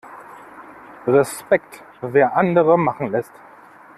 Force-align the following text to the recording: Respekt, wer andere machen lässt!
Respekt, 1.05 1.83
wer 2.01 2.35
andere 2.35 2.75
machen 2.75 3.11
lässt! 3.11 3.33